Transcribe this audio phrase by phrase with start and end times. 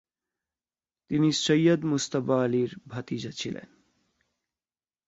[1.11, 3.67] তিনি সৈয়দ মুজতবা আলীর ভাতিজা ছিলেন।